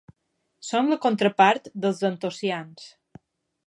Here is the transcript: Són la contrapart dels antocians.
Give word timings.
Són 0.69 0.89
la 0.93 0.97
contrapart 1.05 1.71
dels 1.85 2.03
antocians. 2.13 2.93